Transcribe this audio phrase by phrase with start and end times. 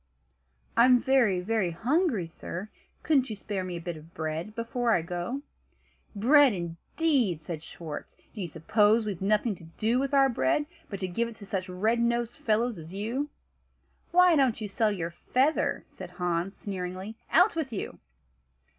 [0.75, 2.69] "I'm very, very hungry, sir;
[3.03, 5.43] couldn't you spare me a bit of bread before I go?"
[6.15, 10.99] "Bread indeed!" said Schwartz; "do you suppose we've nothing to do with our bread but
[11.01, 13.29] to give it to such red nosed fellows as you?"
[14.11, 17.15] "Why don't you sell your feather?" said Hans, sneeringly.
[17.29, 17.99] "Out with you!"